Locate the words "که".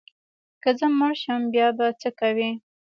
0.61-0.69